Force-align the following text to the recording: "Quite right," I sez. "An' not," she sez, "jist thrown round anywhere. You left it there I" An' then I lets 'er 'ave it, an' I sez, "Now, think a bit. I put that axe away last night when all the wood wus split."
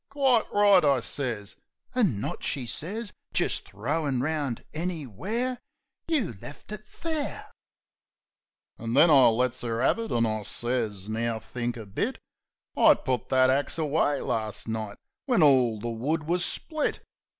"Quite 0.09 0.51
right," 0.51 0.83
I 0.83 0.99
sez. 0.99 1.57
"An' 1.93 2.19
not," 2.19 2.43
she 2.43 2.65
sez, 2.65 3.13
"jist 3.35 3.67
thrown 3.69 4.19
round 4.19 4.63
anywhere. 4.73 5.59
You 6.07 6.33
left 6.41 6.71
it 6.71 6.81
there 7.03 7.51
I" 8.79 8.81
An' 8.81 8.95
then 8.95 9.11
I 9.11 9.27
lets 9.27 9.63
'er 9.63 9.83
'ave 9.83 10.03
it, 10.05 10.11
an' 10.11 10.25
I 10.25 10.41
sez, 10.41 11.07
"Now, 11.07 11.37
think 11.37 11.77
a 11.77 11.85
bit. 11.85 12.17
I 12.75 12.95
put 12.95 13.29
that 13.29 13.51
axe 13.51 13.77
away 13.77 14.21
last 14.21 14.67
night 14.67 14.97
when 15.27 15.43
all 15.43 15.79
the 15.79 15.89
wood 15.91 16.23
wus 16.23 16.43
split." 16.43 17.05